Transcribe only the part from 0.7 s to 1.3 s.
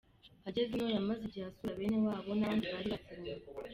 ino yamaze